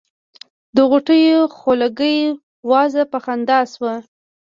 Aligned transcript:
د 0.75 0.77
غوټیو 0.89 1.41
خولګۍ 1.57 2.17
وازه 2.69 3.01
په 3.11 3.17
خندا 3.23 3.59
شوه. 3.73 3.95